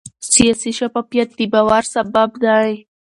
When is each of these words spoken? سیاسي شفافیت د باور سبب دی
سیاسي 0.33 0.71
شفافیت 0.79 1.29
د 1.37 1.39
باور 1.53 1.83
سبب 1.93 2.29
دی 2.43 2.71